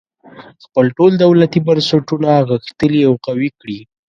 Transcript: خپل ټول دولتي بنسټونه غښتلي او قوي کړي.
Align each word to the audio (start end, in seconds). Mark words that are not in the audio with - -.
خپل 0.63 0.85
ټول 0.97 1.11
دولتي 1.23 1.59
بنسټونه 1.67 2.29
غښتلي 2.49 3.01
او 3.09 3.13
قوي 3.25 3.49
کړي. 3.59 3.79